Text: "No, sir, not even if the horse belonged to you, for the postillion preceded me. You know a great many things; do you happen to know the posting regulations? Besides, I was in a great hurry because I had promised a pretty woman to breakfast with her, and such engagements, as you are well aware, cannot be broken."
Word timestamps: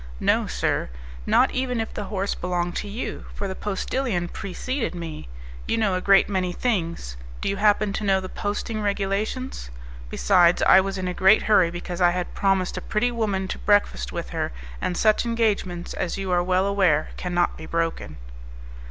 "No, 0.19 0.47
sir, 0.47 0.89
not 1.27 1.51
even 1.51 1.79
if 1.79 1.93
the 1.93 2.05
horse 2.05 2.33
belonged 2.33 2.75
to 2.77 2.87
you, 2.87 3.25
for 3.35 3.47
the 3.47 3.53
postillion 3.53 4.29
preceded 4.29 4.95
me. 4.95 5.29
You 5.67 5.77
know 5.77 5.93
a 5.93 6.01
great 6.01 6.27
many 6.27 6.53
things; 6.53 7.17
do 7.39 7.47
you 7.47 7.57
happen 7.57 7.93
to 7.93 8.03
know 8.03 8.19
the 8.19 8.27
posting 8.27 8.81
regulations? 8.81 9.69
Besides, 10.09 10.63
I 10.63 10.81
was 10.81 10.97
in 10.97 11.07
a 11.07 11.13
great 11.13 11.43
hurry 11.43 11.69
because 11.69 12.01
I 12.01 12.09
had 12.09 12.33
promised 12.33 12.77
a 12.77 12.81
pretty 12.81 13.11
woman 13.11 13.47
to 13.49 13.59
breakfast 13.59 14.11
with 14.11 14.29
her, 14.29 14.51
and 14.81 14.97
such 14.97 15.23
engagements, 15.23 15.93
as 15.93 16.17
you 16.17 16.31
are 16.31 16.41
well 16.41 16.65
aware, 16.65 17.09
cannot 17.15 17.55
be 17.55 17.67
broken." 17.67 18.17